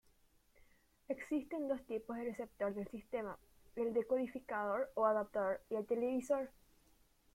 [1.09, 3.37] Existen dos tipos de receptor del sistema:
[3.75, 6.49] el decodificador o adaptador y el televisor.